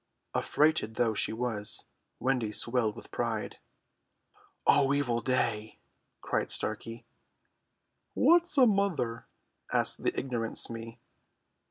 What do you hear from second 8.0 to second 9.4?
"What's a mother?"